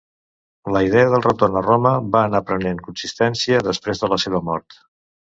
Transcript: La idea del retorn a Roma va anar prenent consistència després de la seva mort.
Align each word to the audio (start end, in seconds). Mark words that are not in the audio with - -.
La 0.75 0.81
idea 0.87 1.11
del 1.15 1.25
retorn 1.25 1.59
a 1.61 1.63
Roma 1.67 1.93
va 2.17 2.23
anar 2.31 2.43
prenent 2.49 2.83
consistència 2.91 3.65
després 3.71 4.07
de 4.07 4.15
la 4.17 4.23
seva 4.29 4.47
mort. 4.53 4.85